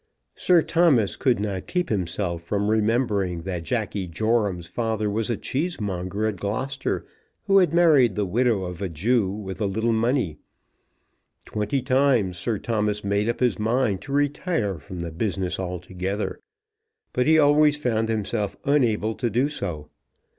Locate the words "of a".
8.63-8.89